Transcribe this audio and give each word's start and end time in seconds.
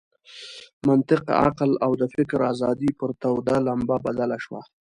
منطق، 0.87 1.23
عقل 1.45 1.71
او 1.85 1.91
د 2.01 2.03
فکر 2.15 2.39
آزادي 2.51 2.91
پر 2.99 3.09
توده 3.21 3.55
لمبه 3.65 3.97
بدله 4.05 4.37
شوه. 4.45 4.61